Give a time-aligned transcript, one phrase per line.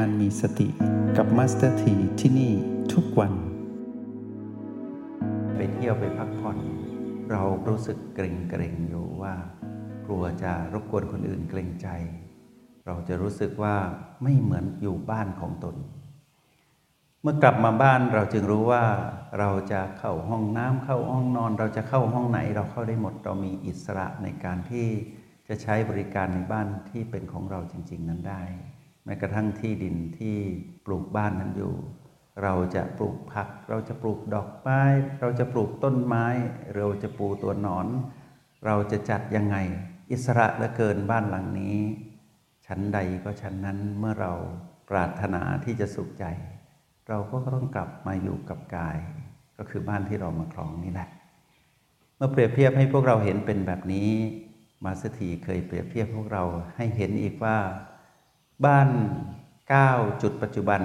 [0.00, 0.68] การมีสติ
[1.16, 2.52] กับมาสเตอร์ทีที่นี่
[2.92, 3.32] ทุกวัน
[5.56, 6.58] ไปเที่ยวไปพักผ่อน
[7.30, 9.34] เรารู้สึกเกร็งเกร็งๆอยู่ว่า
[10.06, 11.88] กลัวจะรบกวนคนอื่นเกรงใจ
[12.86, 13.76] เราจะรู้สึกว่า
[14.22, 15.76] ไม่เหมือนอยู่บ้านของตน
[17.22, 18.84] เมื่อกลับมาบ้านเราจึงรู้ว่า
[19.38, 24.86] เราจะเข้าห้องน้ำเข้าห้องนอน เราจะเข้าห้องไหนเราเข้าได้หมดเรามีอิสระในการที่
[25.48, 28.44] จะใช้บริการในบ้านที่เป็นของเราจริง ๆ นั้นได้
[29.04, 30.36] แม้กระทั่งที่ดินที่
[30.86, 31.74] ปลูกบ้านนั้นอยู่
[32.42, 34.82] เราจะปลูกผัก เราจะปลูกดอกไม้
[35.20, 36.26] เราจะปลูกต้นไม้
[36.76, 37.86] เราจะปูตัวนอน
[38.66, 39.56] เราจะจัดยังไง
[40.10, 41.78] อิสระเหลือเกินบ้านหลังนี้
[42.66, 44.32] ชั้นใดก็ชั้นนั้นเมื่อเรา
[44.90, 46.24] ปรารถนาที่จะสุขใจ
[47.08, 48.98] เราก็ต้องกลับมาอยู่กับกาย
[49.56, 51.08] ก็คือบ้านที่เรามาครองนี่แหละ
[52.16, 54.10] เมื่อเปรียบเทียบให้พวกเราเห็นเป็นแบบนี้
[54.84, 56.42] มาสถีเคยเปรียบเทียบพวกเรา
[56.76, 57.56] ให้เห็นอีกว่า
[58.66, 58.88] บ้าน
[59.54, 60.82] 9จุดปัจจุบัน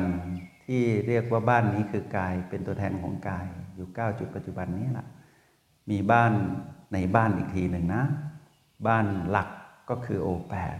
[0.65, 5.07] ที่เรียกว่าบ้านนี้คือกายเป็นตัวแทนของกายอยู่ 9 จุดปัจจุบันนี้แหละ
[5.89, 6.31] มีบ้าน
[6.93, 8.03] ในบ้านอีกทีหนึ่งนะ
[8.87, 9.49] บ้านหลัก
[9.89, 10.79] ก็คือ O8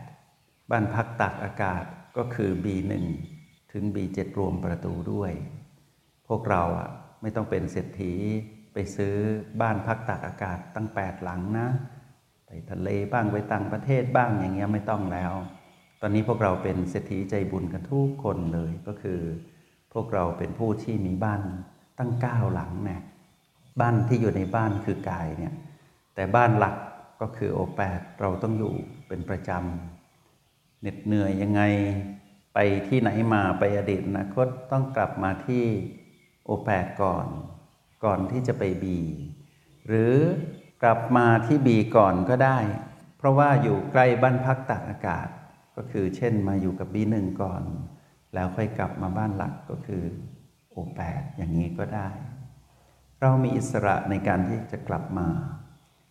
[0.72, 1.84] บ้านพักตากอากาศ
[2.18, 2.94] ก็คือ B1
[3.72, 5.32] ถึง B7 รวมประตูด้วย
[6.28, 6.90] พวกเราอะ
[7.22, 8.14] ไม่ต้องเป็นเศรษฐี
[8.74, 9.16] ไปซื้อ
[9.62, 11.68] บ้านพักตากอากาศตั้ง 8 หลังนะ
[12.46, 15.34] ไปทะเลบ้างไปต่างประเทศบ้างอย่างเงี้ยไม่ต้องแล้ว
[16.02, 19.20] ตอนนี้พวกเราเป็นเศรษฐีใจบุญกันทุกคนเลยก็คือ
[19.94, 21.42] พวกเราเป็นผู้ที่มีบ้าน
[22.00, 23.02] ตั้ง9หลังเนี่ย
[23.82, 25.54] บ้านที่อยู่ในบ้านคือกายเนี่ย
[26.16, 26.76] แต่บ้านหลัก
[27.22, 28.74] ก็คือโอแปดเราต้องอยู่
[29.08, 31.62] เป็นประจำเหน็ดเหนื่อยยังไง
[32.54, 35.66] ไปที่ไหนมาไปอดีตอนาคตต้องกลับมาที่
[36.46, 37.28] โอแปดก่อน
[38.04, 39.00] ก่อนที่จะไปบี
[39.88, 40.14] หรือ
[40.84, 42.60] กลับมาที่บีก่อนก็ได้
[43.18, 45.28] เพราะว่าอยู่ใกล้บ้านพักตากอากาศ
[45.80, 47.62] ก็คือเช่นมาอยู่กับบีหนึ่งก่อน
[48.34, 50.04] แล้วค่อยกลับมาบ้านหลักก็คือ
[50.70, 52.08] โอแปดอย่างนี้ก็ได้
[53.22, 55.28] เรามีอิสระในการที่จะกลับมา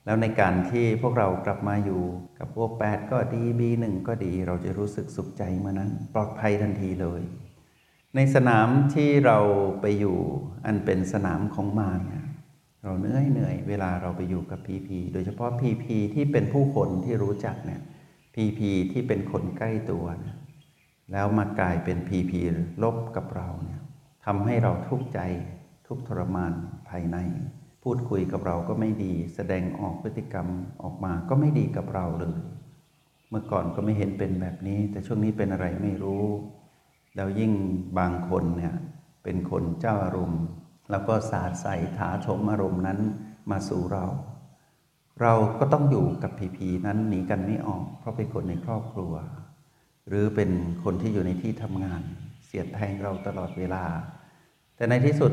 [0.05, 2.03] แล้วในการที่พวกเรากลับมาอยู่
[2.39, 7.23] กับโอแปดก็ดีบีหนึ่งก็ดี เราจะรู้สึกสุขใจเมื่อนั้น ปลอดภัยทันทีเลย
[8.15, 9.39] ในสนามที่เรา
[9.81, 10.19] ไปอยู่
[10.67, 12.01] อันเป็นสนามของมาร
[12.83, 17.81] เราเหนื่อยเหนื่อยเวลาเราไปอยู่กับพีพีโดยเฉพาะพีพีที่เป็นผู้คนที่รู้จักเนี่ย
[18.41, 20.37] พีพีที่เป็นคนใกล้ตัวนี่ย
[21.12, 22.41] แล้วมากลายเป็นพีพี
[22.82, 23.81] ลบกับเราเนี่ย
[24.25, 25.21] ทำให้เราทุกข์ใจ
[25.87, 26.53] ทุกทรมาน
[26.88, 27.16] ภายใน
[27.82, 30.47] พูดคุยกับเราก็ไม่ดี แสดงออกพฤติกรรม
[30.82, 32.38] ออกมาก็ไม่ดีกับเราเลย
[33.31, 36.25] เมื่อก่อนก็ไม่เห็นเป็นแบบนี้ แต่ช่วงนี้เป็นอะไรไม่รู้
[37.16, 37.53] แล้วยิ่ง
[37.98, 38.75] บางคนเนี่ย
[39.25, 40.44] เป็นคนเจ้าอารมณ์
[40.91, 42.98] แล้วก็สาดใส่ถาโถมอารมณ์นั้น
[43.50, 44.06] มาสู่เรา
[45.21, 49.15] เราก็ต้องอยู่กับพีพีนั้นหนีกันไม่ออก เพราะเป็นคนในครอบครัว
[50.09, 50.51] หรือเป็น
[50.84, 52.03] คนที่อยู่ในที่ทำงาน
[52.47, 53.84] เสียดแทงเราตลอดเวลา
[54.77, 55.33] แต่ในที่สุด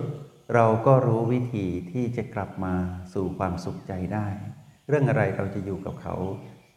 [0.56, 2.74] เราก็รู้วิธีที่จะกลับมา
[3.14, 4.28] สู่ความสุขใจได้
[4.88, 6.16] เรื่องอะไรเราจะอยู่กับเขา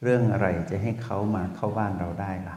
[0.02, 2.56] เรื่องอะไรจะให้เขามาเข้าบ้านเราได้ล่ะ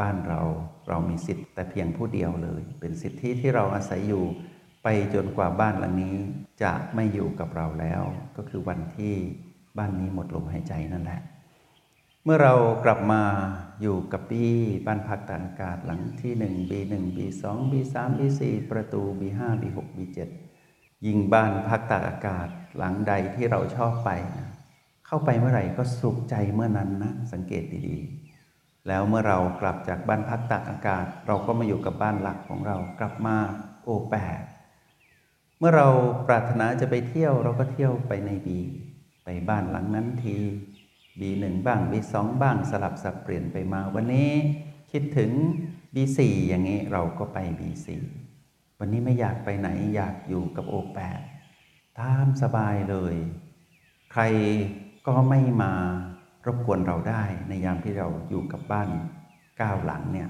[0.00, 0.40] บ้านเรา
[0.88, 4.24] เรามีสิทธิ์แต่เพียงผู้เดียวเลย เป็นสิทธิที่เราอาศัยอยู่
[4.82, 6.16] ไปจนกว่าบ้านหลังนี้
[6.62, 8.02] จะไม่อยู่กับเราแล้ว
[8.36, 9.14] ก็คือวันที่
[9.78, 11.20] บ้านนี้หมดลมหายใจนั่นแหละ
[12.24, 12.54] เมื่อเรา
[12.84, 13.22] กลับมา
[13.80, 14.54] อยู่กับบี้
[14.86, 17.42] บ้านพักตากอากาศหลังที่1 B1 B2
[17.72, 18.40] B3 B4
[18.70, 20.18] ประตู B5 B6 B7
[21.06, 24.48] ยิงบ้านพักตากอากาศหลังใดที่เราชอบไปนะ
[25.06, 33.36] เข้าไปเมื่อไหร่ก็สุขใจเมื่อนั้นนะสังเกตดีๆ แล้วเมื่อเรากลับจากบ้านพักตากอากาศ เราก็มาอยู่กับบ้านหลักของเรากลับมา
[33.84, 34.42] โอแปด
[35.58, 35.88] เมื่อเรา
[36.28, 38.60] ปรารถนาจะไปเที่ยวเราก็เที่ยวไปในบี
[39.24, 40.34] ไปบ้านหลังนั้นที
[41.20, 44.30] B1 บ้าง B2 บ้างสลับสับเปลี่ยนไปมาวันนี้
[44.92, 45.30] คิดถึง
[45.94, 46.18] B4
[46.48, 47.88] อย่างนี้เราก็ไป B4
[48.78, 51.20] วันนี้ไม่อยากไปไหนอยากอยู่กับ O8
[52.00, 53.16] ตามสบายเลย
[54.12, 54.22] ใคร
[55.06, 55.72] ก็ไม่มา
[56.46, 58.88] รบกวนเราได้ในยามที่เราอยู่กับบ้าน
[59.60, 60.28] ก้าวหลังเนี่ย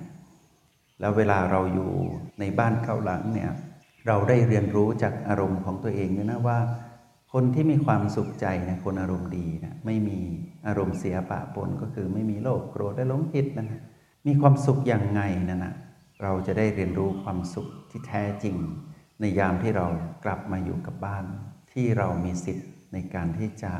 [1.00, 1.92] แล้วเวลาเราอยู่
[2.40, 3.50] ในบ้านเก้าหลังเนี่ย
[4.06, 6.58] เราได้เรียนรู้จากอารมณ์ของตัวเองด้วยนะว่า
[7.36, 10.18] คนที่มีความสุขใจนะคนอารมณ์ดีนะไม่มี
[10.66, 13.82] อารมณ์เสียปะปนก็คือไม่มีโลภโกรธและหลงผิดนะนะ
[14.26, 15.74] มีความสุขอย่างไงนั่นนะ
[16.22, 18.56] เราจะได้เรียนรู้ความสุขที่แท้จริง
[19.20, 19.86] ในยามที่เรา
[20.24, 21.24] กลับมาอยู่กับบ้าน
[21.72, 23.72] ที่เรามีสิทธิ์ในการที่จะ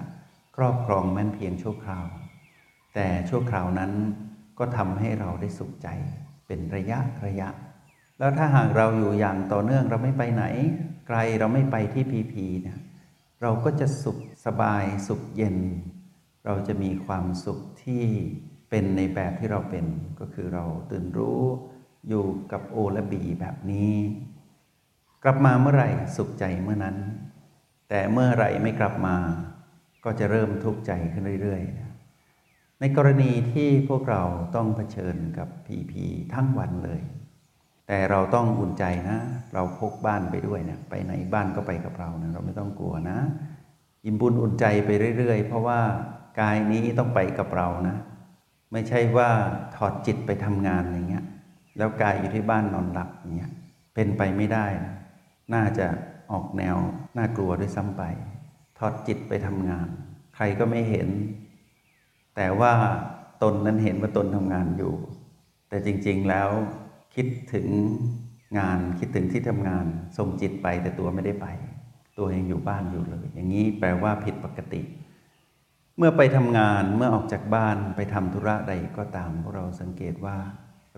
[0.57, 2.07] ครอบครองแม้นเพียงชั่วคราว
[2.95, 3.93] แต่ชั่วคราวนั้น
[4.59, 5.89] ก็ทำให้เราได้สุขใจ
[6.47, 7.49] เป็นระยะระยะ
[8.19, 10.45] แล้วถ้าหากเราอยู่อย่างต่อเนื่องเราไม่ไปไหน
[11.09, 12.79] ไกลเราไม่ไปที่พีพีเนี่ย
[13.43, 15.57] เราก็จะสุขสบายสุขเย็น
[16.45, 18.05] เราจะมีความสุขที่
[18.71, 19.87] เป็นในแบบที่เราเป็น
[20.21, 21.43] ก็คือเราตื่นรู้
[22.09, 23.95] อยู่กับโอและบีแบบนี้
[25.23, 26.97] กลับมาเมื่อไหร่สุขใจเมื่อนั้น
[27.89, 29.17] แต่เมื่อไหร่ไม่กลับมา
[30.05, 34.23] ก็จะเริ่มทุกข์ใจขึ้นเรื่อยๆ ในกรณีที่พวกเรา
[34.57, 36.05] ต้องเผชิญกับผีผี
[36.35, 37.01] ทั้งวันเลย
[37.89, 39.19] แต่เราต้องอุ่นใจนะ
[39.55, 43.19] เราพกบ้านไปด้วยเนะไปไหนบ้านก็ไปกับเรานะเราไม่ต้องกลัวนะ
[44.05, 45.81] อิ่มบุญอุ่นใจไปเรื่อย ๆ เพราะว่า
[46.41, 47.97] กายนี้ต้องไปกับเรานะ
[48.73, 49.31] ไม่ใช่ว่า
[49.77, 51.25] ถอดจิตไปทำงานอย่างเงี้ย
[51.79, 53.53] แล้วกายอยู่ที่บ้านนอนหลับอย่างเงี้ย
[53.95, 54.95] เป็นไปไม่ได้นะ
[55.55, 55.87] น่าจะ
[56.33, 56.77] ออกแนว
[57.17, 58.03] น่ากลัวด้วยซ้ำไป
[58.79, 59.89] ถอดจิตไปทำงาน
[60.37, 61.09] ใครก็ไม่เห็น
[62.37, 62.73] แต่ว่า
[63.43, 64.95] ตนนั้นเห็นว่าตนทำงานอยู่
[65.69, 66.51] แต่จริง ๆแล้ว
[67.15, 67.67] คิดถึง
[68.59, 69.85] งานคิดถึงที่ทำงาน
[70.19, 71.47] ส่งจิตไปแต่ตัวไม่ได้ไป
[72.19, 74.83] ตัวยังอยู่บ้านอยู่เลย อย่างนี้แปลว่าผิดปกติ
[75.97, 80.37] เมื่อไปทำงานเมื่อออกจากบ้านไปทำธุระใดก็ตามพวกเราสังเกตว่า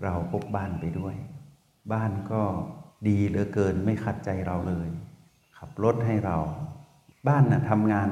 [0.03, 1.15] เราพกบ้านไปด้วย
[1.93, 2.41] บ้านก็
[3.07, 4.89] ดีเหลือเกินไม่ขัดใจเราเลย
[5.57, 6.37] ขับรถให้เรา
[7.27, 8.09] บ้านนะ่ะทำงาน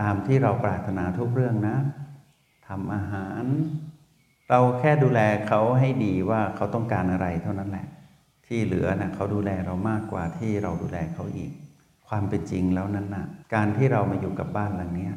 [0.00, 1.76] ตามที่เราปรารถนาทุกเรื่องนะ
[2.68, 3.44] ทำอาหาร
[4.50, 7.86] เราแค่ดูแลเขาให้ดีว่าเขาต้องการอะไรเท่านั้นแหละ
[8.46, 11.52] ที่เหลือนะ่ะเขาดูแลเรามากกว่าที่เราดูแลเขาอีก
[12.08, 15.10] ความเป็นจริงแล้วนั้นนะ่ะ การที่เรามาอยู่กับบ้านหลังนี้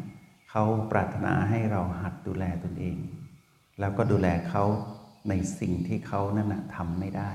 [0.50, 2.98] เขาปรารถนาให้เราหัดดูแลตนเอง
[3.80, 4.64] แล้วก็ดูแลเขา
[5.30, 7.32] ในสิ่งที่เขานั่นนะทำไม่ได้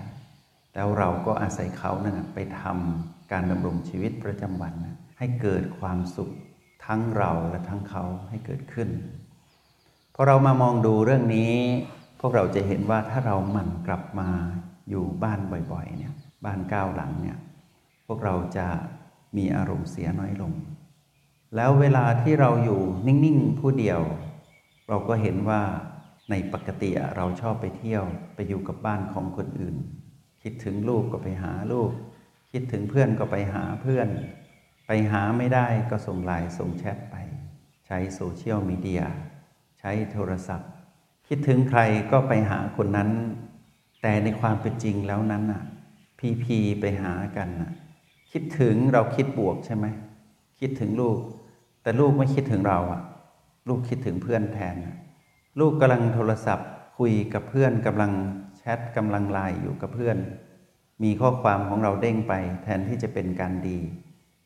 [0.75, 6.31] แล้วเราก็อาศัยเขานั่นนะไปทำการดำรงชีวิตประจำวันนะให้เกิดความสุข
[6.87, 8.89] ทั้งเราและทั้งเขาให้เกิดขึ้น
[10.19, 11.53] พอเรามามองดูเรื่องนี้
[12.21, 14.31] พวกเราจะเห็นว่าถ้าเราหมั่นกลับมา
[14.91, 15.41] อยู่บ้าน
[15.73, 16.15] บ่อยๆเนี่ย
[16.45, 17.39] บ้านก้าวหลังเนี่ย
[18.07, 18.67] พวกเราจะ
[19.37, 20.53] มีอารมณ์เสียน้อยลง
[21.57, 24.01] แล้วเวลาที่เราอยู่นิ่งๆผู้เดียว
[24.89, 25.63] เราก็เห็นว่า
[26.31, 28.05] ในปกติเราชอบไปเที่ยว
[28.35, 29.77] ไปอยู่กับบ้านของคนอื่น
[30.43, 31.91] คิดถึงลูกก็ไปหาลูก
[32.53, 34.09] คิดถึงเพื่อนก็ไปหาเพื่อน
[34.87, 37.17] ไปหาไม่ได้ก็ส่งไลน์ส่งแชทไป
[37.87, 39.03] ใช้โซเชียลมีเดีย
[39.87, 40.71] ช้โทรศัพท์
[41.29, 41.81] คิดถึงใคร
[42.11, 43.11] ก็ไปหาคนนั้น
[44.03, 45.63] แต่ในความเป็นจริงแล้วนั้นน่ะ
[46.19, 47.73] พีพีไปหากันน่ะ
[48.33, 49.87] คิดถึงเราคิดบวกใช่ไหม
[50.61, 51.19] คิดถึงลูก
[51.83, 53.03] แต่ลูกไม่คิดถึงเราอะ
[53.69, 54.77] ลูกคิดถึงเพื่อนแทน
[55.61, 56.69] ลูกกำลังโทรศัพท์
[56.99, 58.13] คุยกับเพื่อนกำลัง
[58.57, 60.17] แชทกำลังไลน์อยู่กับเพื่อน
[61.03, 63.79] มีข้อความของเราเด้งไป แทนที่จะเป็นการดี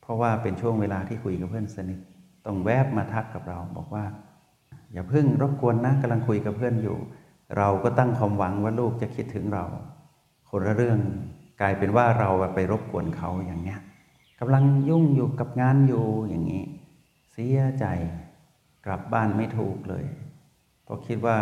[0.00, 1.98] เพราะว่าเป็นช่วงเวลาที่คุยกับเพื่อนสนิท
[2.46, 4.04] ต้องแวบมาทักกับเราบอกว่า
[4.92, 6.98] อย่าเพิ่งรบกวนนะกำลังคุยกับเพื่อนอยู่
[7.56, 9.64] เราก็ตั้งความหวังว่าลูกจะคิดถึงเรา
[10.48, 11.00] คนละเรื่อง
[11.60, 13.80] กลายเป็นว่าเราไปรบกวนเขาอย่างเนี้ย
[14.40, 16.64] กำลังยุ่งอยู่กับงานอยู่อย่างนี้
[17.32, 17.86] เสียใจ
[18.86, 20.04] กลับบ้านไม่ถูกเลย
[20.84, 21.38] เพราะคิดว่า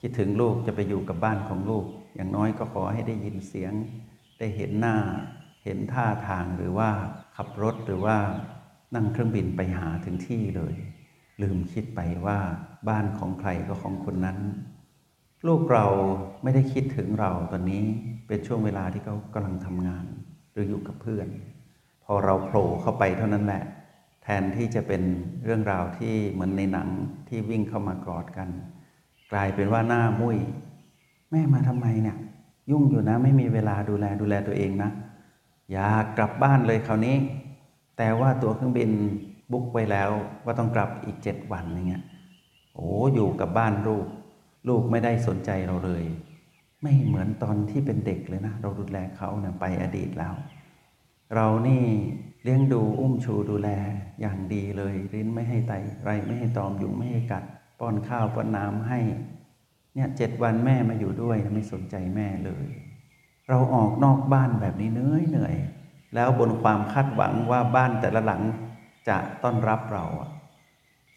[0.00, 3.72] คิดถึงลูกจะไปอยู่กับบ้านของลูก อย่างน้อยก็ขอให้ได้ยินเสียง
[4.38, 4.96] ได้เห็นหน้า
[5.64, 6.90] เห็นท่าทางหรือว่า
[7.36, 8.16] ขับรถหรือว่า
[8.94, 10.74] นั่งเครื่องบินไปหาถึงที่เลย
[11.42, 12.38] ลืมคิดไปว่า
[12.88, 14.38] บ้านของใครก็ของคนนั้น
[15.46, 15.86] ลูกเรา
[16.42, 17.82] ไม่ได้คิดถึงเราตอนนี้
[18.26, 20.04] เป็นช่วงเวลาที่เขากำลังทำงาน
[20.52, 21.28] หรืออยู่กับเพื่อน
[22.04, 23.62] พอเราโผล่เข้าไปเท่านั้นแหละ
[24.22, 25.02] แทนที่จะเป็น
[25.44, 26.88] เรื่องราวที่เหมือนในหนัง
[27.28, 28.48] ที่วิ่งเข้ามากอดกัน
[29.32, 30.38] กลายเป็นว่าหน้ามุย้ย
[31.30, 32.16] แม่มาทำไมเนี่ย
[32.70, 34.90] ยุ่งอยู่นะไม่มีเวลาดูแลดูแลตัวเองนะ
[35.72, 37.16] อยากกลับบ้านเลยคราวนี้
[37.98, 38.90] แต่ว่าตัวเครื่องบิน
[39.54, 40.10] บุ๊กไว้แล้ว
[40.44, 42.04] ว่าต้องกลับอีกเจ็ดวันอย่างเงี้ย
[42.74, 44.06] โอ้อยู่กับบ้านลูก
[44.68, 46.04] ลูกไม่ได้สนใจเราเลย
[46.82, 50.34] ไม่เหมือนตอนที่เป็นเด็กเลยนะ เราดูแลเขาเนี่ยไปอดีตแล้ว
[51.34, 51.84] เรานี่
[52.42, 53.68] เลี้ยงดูอุ้มชูดูแล
[54.20, 55.72] อย่างดีเลยลิ้นไม่ให้ไต
[56.04, 57.44] ไรไม่ให้ตอมยุงไม่ให้กัด
[57.80, 59.00] ป้อนข้าวป้อนน้ำให้
[59.94, 62.66] เนี่ยเจ็ดวันแม่มาอยู่ด้วยไม่สนใจแม่เลย
[63.48, 65.56] เราออกนอกบ้านแบบนี้เหนื่อยเหนื่อย
[66.14, 68.42] แล้วบนความคาดหวังว่าบ้านแต่ละหลัง
[69.08, 70.04] จะต้อนรับเรา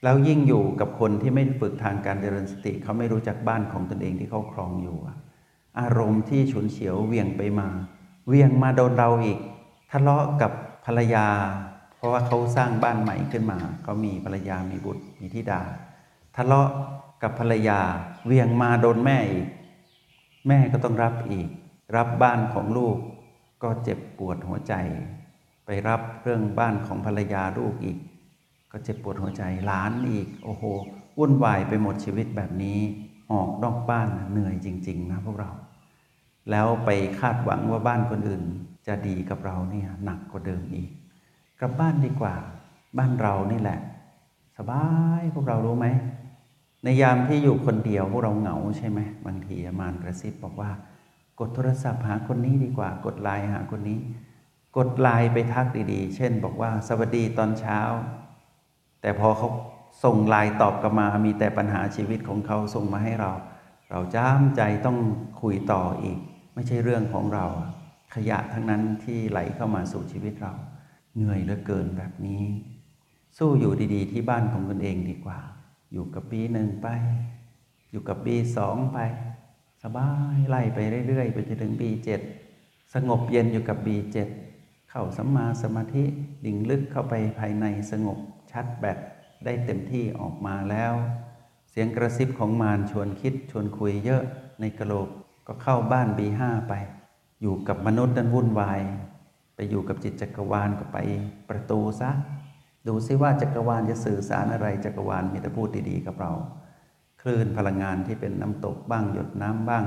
[0.03, 5.15] แล้วยิ่งอยู่กับคนที่ไม่ฝึกทางการเจริญสติ เขาไม่รู้จักบ้านของตนเองที่เขาครองอยู่อะ
[5.79, 7.67] อารมณ์ที่ฉุนเฉียวเวียงไปมา
[8.27, 9.39] เวียงมาโดนเราอีก
[9.91, 10.51] ทะเลาะกับ
[10.85, 11.27] ภรรยา
[11.97, 15.61] เพราะว่าเขาสร้างบ้านใหม่ขึ้นมาเขามีภรรยามีบุตรมีธิดา
[16.35, 16.69] ทะเลาะ
[17.21, 17.79] กับภรรยา
[18.25, 19.47] เวียงมาโดนแม่อีก
[20.47, 21.47] แม่ก็ต้องรับอีก
[21.95, 22.97] รับบ้านของลูก
[23.63, 24.73] ก็เจ็บปวดหัวใจ
[25.69, 27.97] ไปรับเรื่องบ้านของภรรยาลูกอีก
[28.71, 30.63] ก็เจ็บปวดหัวใจหลานอีก โอ้โห
[31.19, 32.79] วุ่นวายไปหมดชีวิตแบบนี้
[33.31, 35.51] ออกนอกบ้านเหนื่อยจริง ๆ นะพวกเรา
[36.51, 38.43] แล้วไปคาดหวังว่าบ้านคนอื่น
[38.87, 40.91] จะดีกับเราเนี่ยหนักกว่าเดิมอีก
[41.59, 42.33] กลับบ้านดีกว่า
[42.97, 43.79] บ้านเรานี่แหละ
[44.57, 44.85] สบา
[45.19, 45.87] ยพวกเรารู้ไหม
[46.83, 50.71] ในยามที่อยู่คนเดียวพวกเราเหงาใช่ไหมบางทีมารกระซิบบอกว่า
[51.39, 53.99] กดโทรศัพท์หาคนนี้ดีกว่า กดไลน์หาคนนี้
[54.77, 57.79] กดไลน์ไปทักดีๆ เช่นบอกว่าสวัสดีตอนเช้า
[59.01, 59.49] แต่พอเขา
[60.03, 63.31] ส่งไลน์ตอบกลับมา มีแต่ปัญหาชีวิตของเขาส่งมาให้เรา
[63.89, 64.97] เราจ้ามใจต้อง
[65.41, 66.19] คุยต่ออีก
[66.53, 67.45] ไม่ใช่เรื่องของเรา
[68.15, 70.53] ขยะทั้งนั้นที่ไหลเข้ามาสู่ชีวิตเรา
[71.15, 72.43] เหนื่อยเหลือเกินแบบนี้
[73.37, 75.39] สู้อยู่ดีๆ ที่บ้านของตนเองดีกว่า
[75.91, 76.87] อยู่กับปีหนึ่งไป
[77.91, 78.99] อยู่กับปีสองไป
[79.83, 82.21] สบายไล่ไปเรื่อยๆ ไปจนถึงปีเจ็ด
[82.93, 84.27] สงบเย็นอยู่กับปีเจ็ด
[84.99, 86.05] เข้าสัมมาสมาธิ
[86.45, 88.17] ดิ่งลึกเข้าไปภายในสงบ
[88.51, 88.97] ชัดแบต
[89.45, 90.93] ได้เต็มที่ออกมาแล้ว
[91.69, 94.23] เสียงกระซิบของมารชวนคิดชวนคุยเยอะ
[94.61, 95.09] ในกระโหลก
[95.47, 96.73] ก็เข้าบ้านบีห้าไป
[97.41, 98.81] อยู่กับมนุษย์นั้นวุ่นวาย
[99.55, 100.97] ไปอยู่กับจิตจักรวาลก็ไป
[101.49, 102.11] ประตูซะ
[102.87, 106.31] ดูซิว่าจักรวาลจะสื่อสารอะไรจักรวาลมีแต่พูดดีๆกับเรา
[107.21, 109.85] คลื่นพลังงานที่เป็นน้ำตกบ้างหยดน้ำบ้าง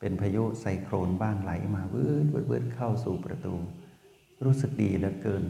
[0.00, 3.56] เป็นพายุไซโครนบ้างไหลมาวืดวืดวืดเข้าสู่ประตู
[4.44, 5.44] รู้สึกดีเหลือเกิน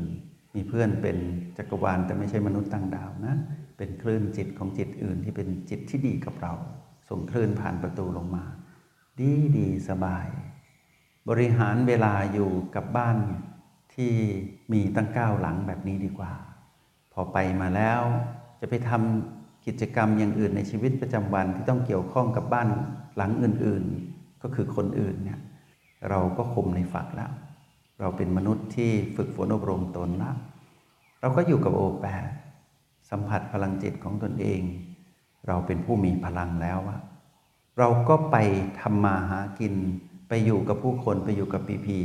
[0.55, 1.17] มีเพื่อนเป็น
[1.57, 3.37] จักรวาลแต่ไม่ใช่มนุษย์ต่างดาวนะ
[3.77, 6.53] เป็นคลื่นจิตของจิตอื่นที่เป็นจิตที่ดีกับเรา
[7.09, 8.45] ส่งคลื่นผ่านประตูลงมา
[9.21, 10.27] ดีดีสบาย
[11.29, 13.19] บริหารเวลาอยู่กับบ้าน
[13.95, 14.13] ที่
[14.73, 16.33] มีตั้งเก้าหลังแบบนี้ดีกว่า
[17.13, 18.01] พอไปมาแล้ว
[18.61, 22.69] จะไปทำกิจกรรมอย่างอื่นในชีวิตประจำวันที่ต้องเกี่ยวข้องกับบ้าน
[23.17, 25.39] หลังอื่น ๆ ก็คือคนอื่นเนี่ย
[26.09, 27.31] เราก็คมในฝักแล้ว
[28.01, 30.33] เราเป็นมนุษย์ที่ฝึกฝนอบรมตนละ
[31.21, 32.29] เราก็อยู่กับโอแปด
[33.11, 34.61] สัมผัสพลังจิตของตนเอง
[35.47, 37.01] เราเป็นผู้มีพลังแล้วอะ
[37.79, 38.37] เราก็ไป
[38.81, 39.75] ทำมาหากิน
[40.29, 41.99] ไปอยู่กับผู้คนไปอยู่กับพีพี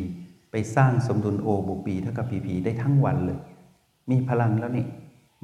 [0.51, 3.39] ไปสร้างสมดุลโอบุปีเท่ากับพีพีได้ทั้งวันเลย
[4.09, 4.85] มีพลังแล้วนี่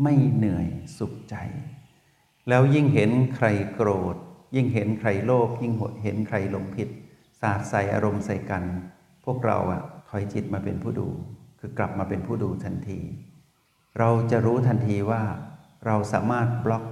[0.04, 0.68] ไม่เหนื่อย
[0.98, 1.36] สุขใจ
[2.50, 4.16] แล้วยิ่งเห็นใครโกรธ
[4.56, 6.90] ยิ่งเห็นใครโลภยิ่งเห็นใครหลงผิด
[7.42, 8.64] สาดใส่อารมณ์ใส่กัน
[9.26, 11.08] พวกเราอะ ถอยจิตมาเป็นผู้ดู
[11.60, 13.00] คือกลับมาเป็นผู้ดูทันที
[14.00, 15.22] เราจะรู้ทันทีว่า
[15.86, 16.84] เราสามารถบล็อก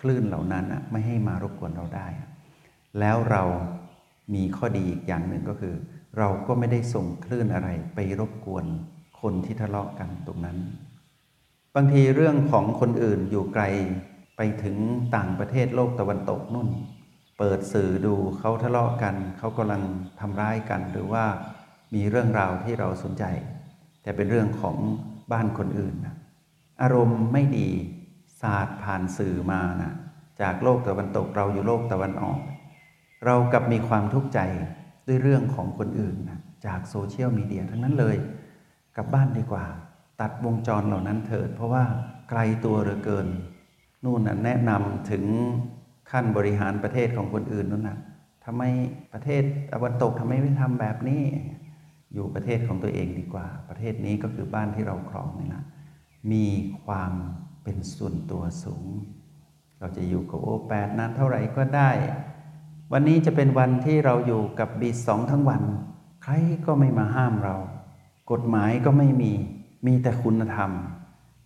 [0.00, 2.08] คลื่นเหล่านั้นไม่ให้มารบกวนเราได้
[3.00, 3.42] แล้วเรา
[4.34, 5.74] มีข้อดีอีกอย่างหนึ่งก็คือ
[6.18, 8.64] เราก็ไม่ได้ส่งคลื่นอะไรไปรบกวน
[9.20, 10.58] คนที่ทะเลาะกันตรงนั้น
[11.74, 13.64] บางทีเรื่องของคนอื่นอยู่ไกล
[14.36, 14.76] ไปถึง
[15.16, 16.68] ต่างประเทศโลกตะวันตกนู่น
[17.38, 19.82] เปิดสื่อดูเขาทะเลาะกัน เขากำลัง
[20.20, 21.24] ทำร้ายกันหรือว่า
[21.94, 23.24] มีเรื่องราวที่เราสนใจ
[24.02, 24.76] แต่เป็นเรื่องของ
[25.32, 26.14] บ้านคนอื่นนะ
[26.82, 27.68] อารมณ์ไม่ดี
[28.40, 29.92] ศาสตร์ผ่านสื่อมานะ
[30.40, 32.38] จากโลกตะวันตกเราอยู่โลกตะวันออก
[33.26, 34.40] เรากลับมีความทุกข์ใจ
[35.08, 38.16] ด้วยเรื่องของคนอื่นนะจากโซเชียลมีเดียทั้งนั้นเลย
[38.96, 39.64] กลับบ้านดีกว่า
[40.20, 41.84] ตัดวงจรเหล่านั้นเถิด เพราะว่า
[42.30, 43.26] ไกลตัวเหลือเกิน
[44.04, 45.24] นู่นน่ะแนะนำถึง
[46.10, 47.98] ขั้นบริหารประเทศของคนอื่นนู่นน่ะ
[48.44, 48.62] ทำไม
[49.12, 51.22] ประเทศตะวันตกทำไมไม่ทำแบบนี้
[52.14, 55.64] อยู่ประเทศของตัวเองดีกว่า ประเทศนี้ก็คือบ้านที่เราครองนี่นะ
[56.32, 56.46] มี
[56.84, 57.12] ความ
[57.62, 58.86] เป็นส่วนตัวสูง
[59.78, 61.90] เราจะอยู่กับโอแปดนานเท่าไหร่ก็ได้
[62.92, 65.62] วันนี้จะเป็นวันที่เราอยู่กับบีสองทั้งวัน
[66.22, 66.32] ใคร
[66.66, 67.56] ก็ไม่มาห้ามเรา
[68.30, 69.32] กฎหมายก็ไม่มี
[69.86, 70.70] มีแต่คุณธรรม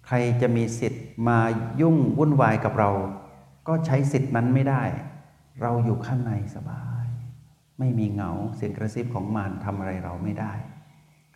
[0.07, 1.39] ใครจะมีสิทธิ์มา
[1.81, 2.91] ยุ่งวุ่นวายกับเรา
[3.69, 4.83] ก็ใช้สิทธิ์นั้นไม่ได้
[5.61, 6.98] เราอยู่ข้างในสบาย
[7.78, 10.52] ไม่มีเหงาเสียงกระซิบของมารทำอะไรเราไม่ได้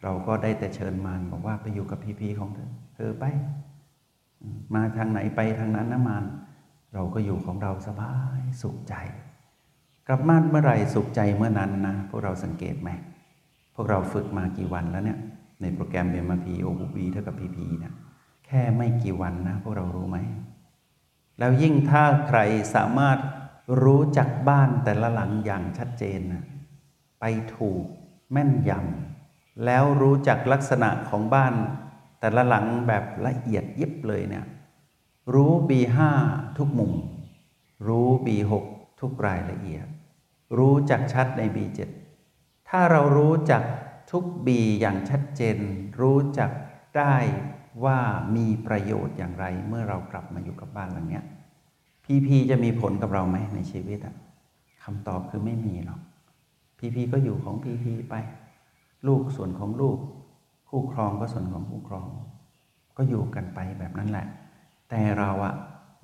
[0.02, 3.24] เราก็ได้แต่เชิญมารบอกว่าไปอยู่กับพีพีของเธอเธอไป
[4.74, 6.24] มาทางไหนไปทางนั้นนะมาร
[6.94, 8.94] เราก็อยู่ของเราสบายสุขใจ
[10.08, 12.90] กลับบ้านเมื่อไหร่สุขใจเมื่อนั้นนะพวกเราสังเกตไหม
[13.74, 15.18] พวกเราฝึกมากี่วันแล้วเนี่ย
[15.60, 17.94] ในโปรแกรมเบมาพีโอบูบีเท่ากับพีพีเนี่ย
[18.46, 20.18] แค่ไม่กี่วันนะพวกเรารู้ไหม
[21.38, 22.38] แล้วยิ่งถ้าใคร
[22.74, 23.18] สามารถ
[23.82, 26.44] รู้จักบ้านแต่ละหลังอย่างชัดเจนนะ
[27.20, 27.24] ไป
[27.56, 27.84] ถูก
[28.32, 31.54] แม่นยำแล้วรู้จักลักษณะของบ้าน
[32.20, 34.46] แต่ละหลังแบบละเอียดยิบเลยเนี่ย
[35.34, 35.98] รู้ B5
[36.58, 36.92] ทุกมุม
[37.88, 38.52] รู้ B6
[39.00, 39.86] ทุกรายละเอียด
[40.58, 41.80] รู้จักชัดใน B7
[42.68, 43.62] ถ้าเรารู้จัก
[44.10, 44.48] ทุก B
[44.80, 45.56] อย่างชัดเจน
[46.00, 46.50] รู้จัก
[46.96, 47.16] ได้
[47.84, 47.98] ว่า
[48.36, 51.24] มีประโยชน์อย่างไร เมื่อเรากลับมาอยู่กับบ้านหลังเนี้ย
[52.04, 54.14] พีพีจะมีผลกับเราไหมในชีวิตอะ
[54.84, 56.00] คำตอบคือไม่มีหรอก
[56.78, 58.14] พีพีก็อยู่ของพีพีไป
[59.06, 59.98] ลูกส่วนของลูก
[60.68, 62.08] คู่ครองก็ส่วนของคู่ครอง
[62.96, 64.26] ก็อยู่กันไปแบบนั้นแหละ
[64.90, 65.54] แต่เราอะ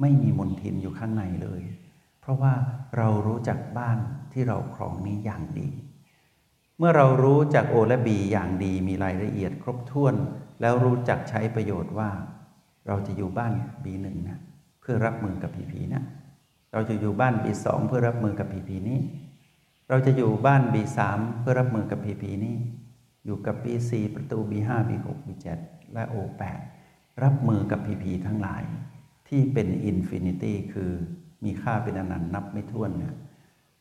[0.00, 1.62] ไม่มีมนทินอยู่ข้างในเลย
[2.20, 2.52] เพราะว่า
[2.96, 3.98] เรารู้จักบ้าน
[4.32, 5.68] ที่เราครองนี้อย่างดี
[6.78, 10.14] เมื่อเรารู้จักโอและบีอย่างดีมีรายละเอียดครบถ้วน
[10.60, 12.10] แล้วรู้จักใช้ประโยชน์ว่า
[12.86, 13.52] เราจะอยู่บ้าน
[13.84, 14.38] บีหนึ่งนะ
[14.90, 16.02] พื่อรับมือกับผีผีนะ
[16.72, 18.98] เราจะอยู่บ้านบีสองเพื่อรับมือกับผีผีนี้
[19.88, 20.98] เราจะอยู่บ้าน B3
[21.40, 22.56] เพื่อรับมือกับ PP นี่
[23.24, 25.46] อยู่กับ B4 ประตู B5 B6 B7
[25.92, 26.42] และ O8
[27.22, 28.62] รับมือกับ PP ทั้งหลาย
[29.28, 30.92] ที่เป็น infinity คือ
[31.44, 33.14] มีค่าเป็นอนันต์นับไม่ถ้วนเนี่ย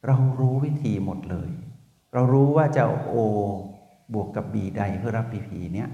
[0.06, 1.50] เรารู้วิธีหมดเลย
[2.14, 2.84] เรารู้ว่าจะ
[3.14, 3.16] O
[4.14, 5.90] บวกกับ B ใดเพื่อรับ PP เนี่ย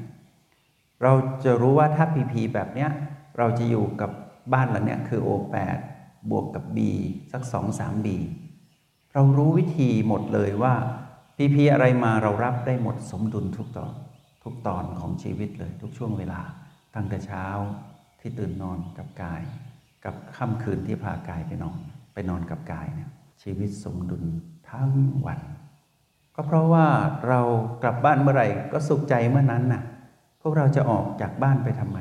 [1.03, 2.89] เราจะรู้ว่าถ้า PP แบบเนี้ย
[3.37, 4.11] เราจะอยู่กับ
[4.53, 5.79] บ้านหลังเนี้ยคือ O8
[6.29, 6.77] บวกกับ B
[7.31, 8.07] สัก 2 3 B
[9.13, 10.73] เรารู้วิธีหมดเลยว่า
[11.37, 13.93] PP อะไรมาเรารับได้หมดสมดุลทุกตอน
[14.43, 16.41] ทุกตอนของชีวิตเลย ทุกช่วงเวลา
[16.95, 17.45] ตั้งแต่เช้า
[18.19, 19.41] ที่ตื่นนอนกับกาย
[20.05, 21.79] กับค่ำคืนที่พากายไปนอน
[22.13, 23.09] ไปนอนกับกายเนี่ย
[23.43, 24.23] ชีวิตสมดุล
[24.69, 24.91] ทั้ง
[25.25, 25.39] วัน
[26.35, 26.87] ก็เพราะว่า
[27.27, 27.41] เรา
[27.83, 29.83] กลับบ้านเมื่อไหร่ก็สุขใจเมื่อนั้นน่ะ
[30.41, 31.99] พวกเราจะออกจากบ้านไปทำไม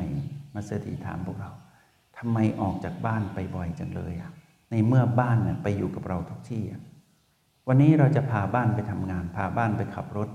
[0.54, 1.50] มาเสถีถามพวกเรา
[2.24, 4.32] ทำไมออกจากบ้านไปบ่อยจังเลยอะ
[4.70, 6.82] ในเมื่อบ้านเนี่ยไปอยู่กับเราทุกที่อะ
[7.68, 10.28] วันนี้เราจะพาบ้านไปทำงาน พาบ้านไปขับรถ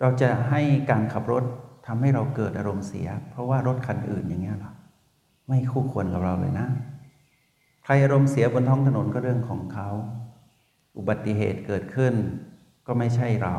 [0.00, 1.44] เราจะให้การขับรถ
[1.86, 4.72] ทำให้เราเกิดอารมณ์เสีย เพราะว่ารถคันอื่นอย่างเงี้ยหรอ
[5.48, 6.66] ไม่คู่ควรกับเราเลยนะ
[7.84, 9.88] ใครอารมณ์เสียบนท้องถนนก็เรื่องของเขา
[10.96, 12.14] อุบัติเหตุเกิดขึ้น
[12.86, 13.56] ก็ไม่ใช่เรา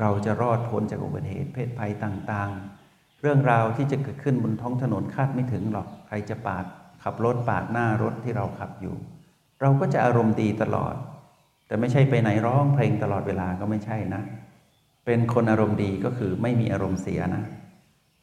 [0.00, 2.81] เราจะรอดพ้นจากอุบัติเหตุเพศภัยต่างๆ
[3.22, 6.64] เรื่องราวที่จะเกิดขึ้นบนท้องถนนคาดไม่ถึงหรอก ใครจะปาด
[7.02, 8.96] ขับรถปาดหน้ารถที่เราขับอยู่
[9.60, 10.94] เราก็จะอารมณ์ดีตลอด
[11.66, 14.22] แต่ไม่ใช่ไปไหนร้องเพลงตลอดเวลาก็ไม่ใช่นะ
[15.06, 17.44] เป็นคนอารมณ์ดีก็คือไม่มีอารมณ์เสียนะ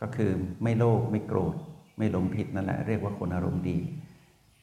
[0.01, 0.31] ก็คือ
[0.63, 1.55] ไม่โลภไม่โกรธ
[1.97, 3.77] ไม่หลงผิดนั่นแหละ เรียกว่าคนอารมณ์ดี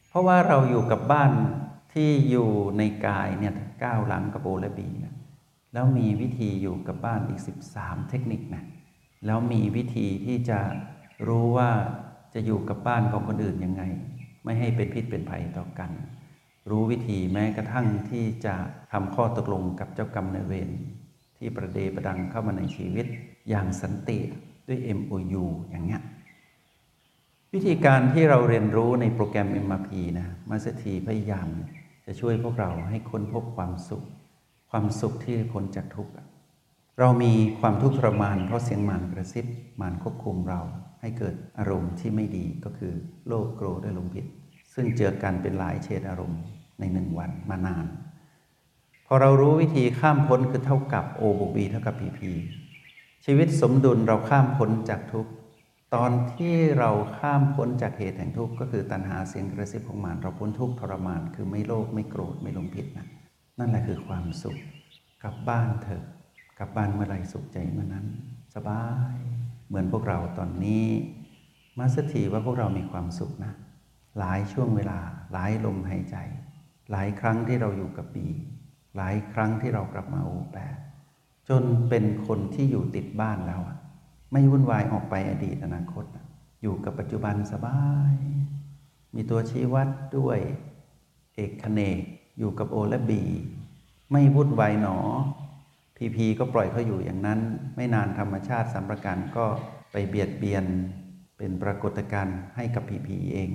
[0.08, 1.32] เพราะว่าเราอยู่กับบ้าน
[1.94, 5.14] ที่อยู่ในกายเนี่ยก้าวหลังกับโอและบีนะ
[5.72, 7.40] แล้วมีวิธีอยู่กับบ้านอีก
[7.74, 8.64] 13 เทคนิคนะ
[9.24, 10.60] แล้วมีวิธีที่จะ
[11.28, 11.70] รู้ว่า
[12.34, 13.82] จะอยู่กับบ้านของคนอื่นยังไง
[14.44, 15.90] ไม่ให้เป็นพิษเป็นภัยต่อกัน
[16.70, 18.54] รู้วิธีแม้กระทั่งที่จะ
[18.92, 20.70] ทำข้อตกลงกับเจ้ากรรมนายเวร
[21.36, 23.06] ที่ประเดประดังเข้ามาในชีวิต
[23.48, 24.18] อย่างสันติ
[24.68, 26.02] ด้วย MOU อย่างเงี้ย
[27.54, 31.48] วิธีการที่เราเรียนรู้ในโปรแกรม MRP นะมาสถีพยายาม
[32.06, 34.04] จะช่วยพวกเราให้ค้นพบความสุข
[34.70, 36.12] ความสุขที่พ้นจากทุกข์
[37.00, 39.46] เรามีความทุกข์ทรมานเพราะเสียงมารกระซิบ
[39.80, 40.60] มารควบคุมเรา
[41.00, 42.92] ให้เกิดอารมณ์ที่ไม่ดีก็คือ
[43.26, 44.26] โลภโกรธและลมผิด
[44.74, 46.40] ซึ่งเจอกันเป็นหลายเฉดอารมณ์
[46.80, 47.86] ในหนึ่งวันมานาน
[49.06, 52.20] พอเรารู้วิธีข้ามพ้นคือเท่ากับ O บวก B เท่ากับ PP
[53.24, 55.32] ชีวิตสมดุลเราข้ามพ้นจากทุกข์
[55.94, 63.06] ตอนที่เราข้ามพ้นจากเหตุแห่งทุกข์ก็คือตัณหาเสียงกระซิบของมารเราพ้นทุกข์ทรมาน คือไม่โลภไม่โกรธไม่ลงผิดนะ
[63.58, 64.56] นั่นแหละคือความสุข
[65.22, 66.04] กลับบ้านเถอะ
[66.58, 68.06] กลับบ้านเมื่อไรสุขใจเมื่อนั้น
[68.54, 69.16] สบาย
[69.66, 70.86] เหมือนพวกเราตอนนี้
[71.78, 73.52] มาสถีว่าพวกเรามีความสุขนะ
[74.18, 74.98] หลายช่วงเวลา
[75.32, 76.16] หลายลมหายใจ
[76.90, 78.26] หลายครั้งที่เราอยู่กับบี
[78.96, 80.76] หลายครั้งที่เรากลับมาโอแปด
[81.48, 83.76] จนเป็นคนที่อยู่ติดบ้านแล้วอะ
[84.32, 86.04] ไม่วุ่นวายออกไปอดีตอนาคต
[86.62, 88.14] อยู่กับปัจจุบันสบาย
[89.14, 89.88] มีตัวชี้วัด
[90.18, 90.38] ด้วย
[91.34, 92.02] เอกคเนก
[92.38, 93.22] อยู่กับโอและบี
[94.12, 94.98] ไม่วุ่นวายหนอ
[95.96, 97.40] พีพีก็ปล่อยเขาอยู่อย่างนั้น
[97.76, 99.44] ไม่นานธรรมชาติสัมประการก็
[99.92, 100.64] ไปเบียดเบียน
[101.38, 103.50] เป็นปรากฏการณ์ให้กับพีพีเอง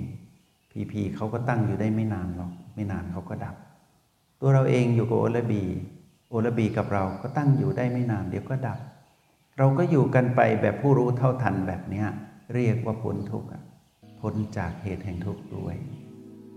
[0.72, 3.56] พีพีเขาก็ตั้งอยู่ได้ไม่นานหรอกไม่นานเขาก็ดับ
[4.40, 5.64] ตัวเราเองอยู่กับโอลบี
[6.30, 8.78] โอลบีกับเราก็ตั้งอยู่ได้ไม่นานเดี๋ยวก็ดับ
[9.58, 12.04] เราก็อยู่กันไปแบบผู้รู้เท่าทันแบบนี้
[12.54, 13.48] เรียกว่าพ้นทุกข์
[14.20, 15.76] พ้นจากเหตุแห่งทุกข์ด้วย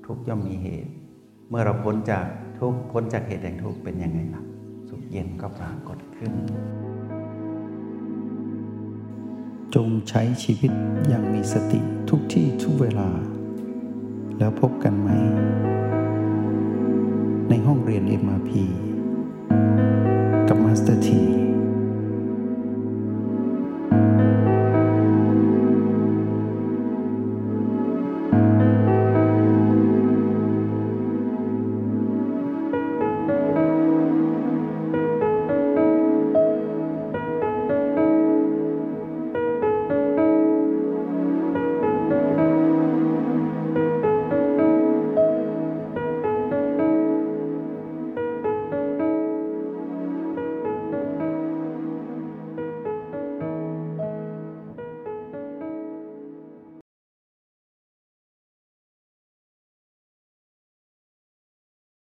[0.06, 0.91] ทุกข์ย่อมมีเหตุ
[1.50, 2.26] เมื่อเราพ้นจาก
[2.60, 4.43] ทุกข์พ้นจากเหตุแห่งทุกข์เป็นยังไงล่ะ
[4.89, 6.34] สุขเย็นก็ปรากฏขึ้น
[9.76, 10.71] จงใช้ชีวิต
[11.08, 13.10] อย่างมีสติทุกที่ทุกเวลา
[14.38, 15.10] แล้วพบกันใหม่
[17.50, 18.52] ในห้องเรียน MRP
[20.48, 21.21] กับมาสเตอร์ที